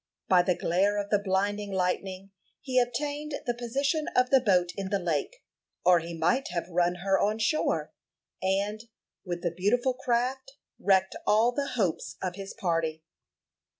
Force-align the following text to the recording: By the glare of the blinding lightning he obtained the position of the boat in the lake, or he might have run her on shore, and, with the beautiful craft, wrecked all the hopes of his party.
By 0.27 0.41
the 0.41 0.55
glare 0.57 0.97
of 0.97 1.11
the 1.11 1.19
blinding 1.19 1.71
lightning 1.71 2.31
he 2.59 2.79
obtained 2.79 3.35
the 3.45 3.53
position 3.53 4.07
of 4.15 4.31
the 4.31 4.39
boat 4.41 4.71
in 4.75 4.89
the 4.89 4.97
lake, 4.97 5.43
or 5.85 5.99
he 5.99 6.17
might 6.17 6.47
have 6.47 6.67
run 6.69 7.01
her 7.05 7.19
on 7.21 7.37
shore, 7.37 7.93
and, 8.41 8.81
with 9.23 9.43
the 9.43 9.51
beautiful 9.55 9.93
craft, 9.93 10.53
wrecked 10.79 11.15
all 11.27 11.51
the 11.51 11.73
hopes 11.77 12.17
of 12.19 12.33
his 12.33 12.55
party. 12.55 13.03